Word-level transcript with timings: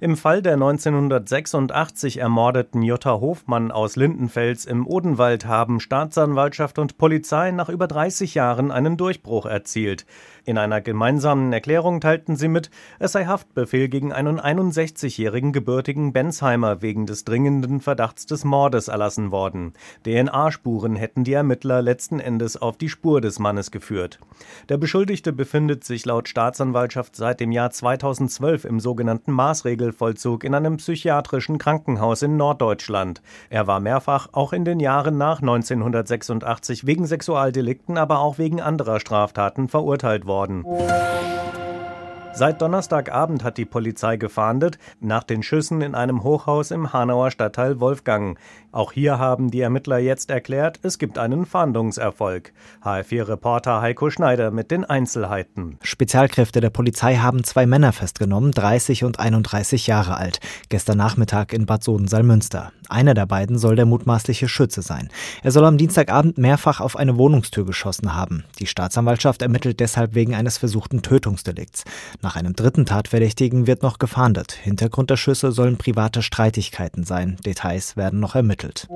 Im 0.00 0.16
Fall 0.16 0.42
der 0.42 0.54
1986 0.54 2.18
ermordeten 2.18 2.82
Jutta 2.82 3.20
Hofmann 3.20 3.70
aus 3.70 3.96
Lindenfels 3.96 4.64
im 4.64 4.86
Odenwald 4.86 5.46
haben 5.46 5.80
Staatsanwaltschaft 5.80 6.78
und 6.78 6.98
Polizei 6.98 7.50
nach 7.50 7.68
über 7.68 7.86
30 7.86 8.34
Jahren 8.34 8.70
einen 8.70 8.96
Durchbruch 8.96 9.46
erzielt. 9.46 10.06
In 10.44 10.58
einer 10.58 10.80
gemeinsamen 10.80 11.52
Erklärung 11.52 12.00
teilten 12.00 12.34
sie 12.34 12.48
mit, 12.48 12.70
es 12.98 13.12
sei 13.12 13.26
Haftbefehl 13.26 13.88
gegen 13.88 14.12
einen 14.12 14.40
61-jährigen 14.40 15.52
gebürtigen 15.52 16.12
Bensheimer 16.12 16.82
wegen 16.82 17.06
des 17.06 17.24
dringenden 17.24 17.80
Verdachts 17.80 18.26
des 18.26 18.44
Mordes 18.44 18.88
erlassen 18.88 19.30
worden. 19.30 19.72
DNA-Spuren 20.04 20.96
hätten 20.96 21.22
die 21.22 21.34
Ermittler 21.34 21.80
letzten 21.80 22.18
Endes 22.18 22.60
auf 22.60 22.76
die 22.76 22.88
Spur 22.88 23.20
des 23.20 23.38
Mannes 23.38 23.70
geführt. 23.70 24.18
Der 24.68 24.78
Beschuldigte 24.78 25.32
befindet 25.32 25.84
sich 25.84 26.04
laut 26.06 26.28
Staatsanwaltschaft 26.28 27.14
seit 27.14 27.38
dem 27.38 27.52
Jahr 27.52 27.70
2012 27.70 28.64
im 28.64 28.80
sogenannten 28.80 29.30
Maßregelvollzug 29.72 30.44
in 30.44 30.54
einem 30.54 30.76
psychiatrischen 30.76 31.58
Krankenhaus 31.58 32.22
in 32.22 32.36
Norddeutschland. 32.36 33.22
Er 33.50 33.66
war 33.66 33.80
mehrfach 33.80 34.28
auch 34.32 34.52
in 34.52 34.64
den 34.64 34.80
Jahren 34.80 35.16
nach 35.16 35.40
1986 35.40 36.86
wegen 36.86 37.06
Sexualdelikten, 37.06 37.96
aber 37.96 38.20
auch 38.20 38.38
wegen 38.38 38.60
anderer 38.60 39.00
Straftaten 39.00 39.68
verurteilt 39.68 40.26
worden. 40.26 40.64
Seit 42.34 42.62
Donnerstagabend 42.62 43.44
hat 43.44 43.58
die 43.58 43.66
Polizei 43.66 44.16
gefahndet 44.16 44.78
nach 45.00 45.22
den 45.22 45.42
Schüssen 45.42 45.82
in 45.82 45.94
einem 45.94 46.22
Hochhaus 46.22 46.70
im 46.70 46.94
Hanauer 46.94 47.30
Stadtteil 47.30 47.78
Wolfgang. 47.78 48.38
Auch 48.72 48.92
hier 48.92 49.18
haben 49.18 49.50
die 49.50 49.60
Ermittler 49.60 49.98
jetzt 49.98 50.30
erklärt, 50.30 50.80
es 50.82 50.98
gibt 50.98 51.18
einen 51.18 51.44
Fahndungserfolg. 51.44 52.54
HR4-Reporter 52.82 53.82
Heiko 53.82 54.08
Schneider 54.08 54.50
mit 54.50 54.70
den 54.70 54.86
Einzelheiten. 54.86 55.78
Spezialkräfte 55.82 56.62
der 56.62 56.70
Polizei 56.70 57.16
haben 57.16 57.44
zwei 57.44 57.66
Männer 57.66 57.92
festgenommen, 57.92 58.52
30 58.52 59.04
und 59.04 59.20
31 59.20 59.86
Jahre 59.86 60.16
alt, 60.16 60.40
gestern 60.70 60.96
Nachmittag 60.96 61.52
in 61.52 61.66
Bad 61.66 61.84
Soden-Salmünster. 61.84 62.72
Einer 62.88 63.14
der 63.14 63.26
beiden 63.26 63.58
soll 63.58 63.76
der 63.76 63.86
mutmaßliche 63.86 64.48
Schütze 64.48 64.82
sein. 64.82 65.10
Er 65.42 65.50
soll 65.50 65.64
am 65.64 65.78
Dienstagabend 65.78 66.38
mehrfach 66.38 66.80
auf 66.80 66.96
eine 66.96 67.16
Wohnungstür 67.16 67.64
geschossen 67.64 68.14
haben. 68.14 68.44
Die 68.58 68.66
Staatsanwaltschaft 68.66 69.42
ermittelt 69.42 69.80
deshalb 69.80 70.14
wegen 70.14 70.34
eines 70.34 70.58
versuchten 70.58 71.02
Tötungsdelikts. 71.02 71.84
Nach 72.22 72.36
einem 72.36 72.54
dritten 72.54 72.86
Tatverdächtigen 72.86 73.66
wird 73.66 73.82
noch 73.82 73.98
gefahndet. 73.98 74.52
Hintergrund 74.52 75.10
der 75.10 75.16
Schüsse 75.16 75.50
sollen 75.50 75.76
private 75.76 76.22
Streitigkeiten 76.22 77.02
sein. 77.02 77.36
Details 77.44 77.96
werden 77.96 78.20
noch 78.20 78.36
ermittelt. 78.36 78.86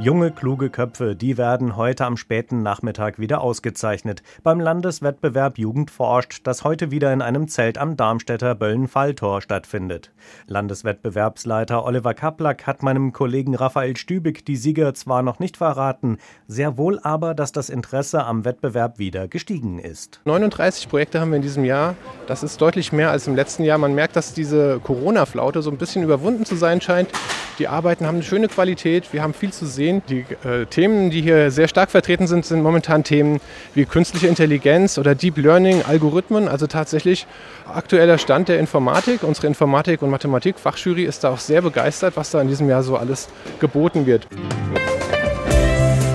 Junge, 0.00 0.32
kluge 0.32 0.70
Köpfe, 0.70 1.14
die 1.14 1.38
werden 1.38 1.76
heute 1.76 2.04
am 2.04 2.16
späten 2.16 2.64
Nachmittag 2.64 3.20
wieder 3.20 3.40
ausgezeichnet. 3.40 4.24
Beim 4.42 4.58
Landeswettbewerb 4.58 5.56
Jugend 5.56 5.88
forscht, 5.92 6.44
das 6.48 6.64
heute 6.64 6.90
wieder 6.90 7.12
in 7.12 7.22
einem 7.22 7.46
Zelt 7.46 7.78
am 7.78 7.96
Darmstädter 7.96 8.56
Böllen-Falltor 8.56 9.40
stattfindet. 9.40 10.10
Landeswettbewerbsleiter 10.48 11.84
Oliver 11.84 12.12
Kaplak 12.12 12.66
hat 12.66 12.82
meinem 12.82 13.12
Kollegen 13.12 13.54
Raphael 13.54 13.96
Stübig 13.96 14.44
die 14.44 14.56
Sieger 14.56 14.94
zwar 14.94 15.22
noch 15.22 15.38
nicht 15.38 15.56
verraten, 15.56 16.18
sehr 16.48 16.76
wohl 16.76 16.98
aber, 16.98 17.32
dass 17.32 17.52
das 17.52 17.70
Interesse 17.70 18.24
am 18.24 18.44
Wettbewerb 18.44 18.98
wieder 18.98 19.28
gestiegen 19.28 19.78
ist. 19.78 20.20
39 20.24 20.88
Projekte 20.88 21.20
haben 21.20 21.30
wir 21.30 21.36
in 21.36 21.42
diesem 21.42 21.64
Jahr. 21.64 21.94
Das 22.26 22.42
ist 22.42 22.60
deutlich 22.60 22.92
mehr 22.92 23.12
als 23.12 23.28
im 23.28 23.36
letzten 23.36 23.62
Jahr. 23.62 23.78
Man 23.78 23.94
merkt, 23.94 24.16
dass 24.16 24.34
diese 24.34 24.80
Corona-Flaute 24.80 25.62
so 25.62 25.70
ein 25.70 25.78
bisschen 25.78 26.02
überwunden 26.02 26.44
zu 26.44 26.56
sein 26.56 26.80
scheint. 26.80 27.10
Die 27.58 27.68
Arbeiten 27.68 28.06
haben 28.06 28.16
eine 28.16 28.24
schöne 28.24 28.48
Qualität, 28.48 29.12
wir 29.12 29.22
haben 29.22 29.32
viel 29.32 29.52
zu 29.52 29.66
sehen. 29.66 30.02
Die 30.08 30.24
äh, 30.44 30.66
Themen, 30.66 31.10
die 31.10 31.22
hier 31.22 31.52
sehr 31.52 31.68
stark 31.68 31.90
vertreten 31.90 32.26
sind, 32.26 32.44
sind 32.44 32.62
momentan 32.62 33.04
Themen 33.04 33.40
wie 33.74 33.84
künstliche 33.84 34.26
Intelligenz 34.26 34.98
oder 34.98 35.14
Deep 35.14 35.36
Learning, 35.36 35.82
Algorithmen, 35.86 36.48
also 36.48 36.66
tatsächlich 36.66 37.26
aktueller 37.72 38.18
Stand 38.18 38.48
der 38.48 38.58
Informatik. 38.58 39.22
Unsere 39.22 39.46
Informatik- 39.46 40.02
und 40.02 40.10
Mathematik-Fachjury 40.10 41.04
ist 41.04 41.22
da 41.22 41.30
auch 41.30 41.38
sehr 41.38 41.62
begeistert, 41.62 42.16
was 42.16 42.32
da 42.32 42.40
in 42.40 42.48
diesem 42.48 42.68
Jahr 42.68 42.82
so 42.82 42.96
alles 42.96 43.28
geboten 43.60 44.06
wird. 44.06 44.26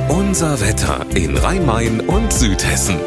Unser 0.09 0.59
Wetter 0.59 1.05
in 1.15 1.37
Rhein-Main 1.37 2.01
und 2.01 2.33
Südhessen. 2.33 2.97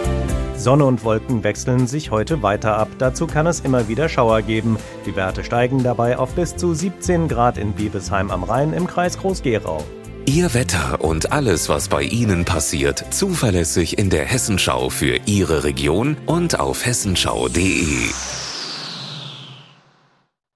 Sonne 0.62 0.84
und 0.84 1.04
Wolken 1.04 1.44
wechseln 1.44 1.86
sich 1.86 2.10
heute 2.10 2.42
weiter 2.42 2.78
ab. 2.78 2.88
Dazu 2.98 3.26
kann 3.26 3.46
es 3.46 3.60
immer 3.60 3.88
wieder 3.88 4.08
Schauer 4.08 4.42
geben. 4.42 4.78
Die 5.04 5.16
Werte 5.16 5.44
steigen 5.44 5.82
dabei 5.82 6.16
auf 6.18 6.34
bis 6.34 6.56
zu 6.56 6.72
17 6.72 7.28
Grad 7.28 7.58
in 7.58 7.72
Biebesheim 7.72 8.30
am 8.30 8.44
Rhein 8.44 8.72
im 8.72 8.86
Kreis 8.86 9.18
Groß-Gerau. 9.18 9.84
Ihr 10.24 10.54
Wetter 10.54 11.00
und 11.00 11.32
alles, 11.32 11.68
was 11.68 11.88
bei 11.88 12.02
Ihnen 12.02 12.44
passiert, 12.44 13.04
zuverlässig 13.10 13.98
in 13.98 14.08
der 14.08 14.24
Hessenschau 14.24 14.88
für 14.88 15.18
Ihre 15.26 15.64
Region 15.64 16.16
und 16.26 16.60
auf 16.60 16.86
hessenschau.de. 16.86 18.41